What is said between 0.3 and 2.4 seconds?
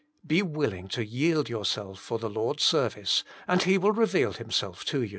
willing to yield yourself for the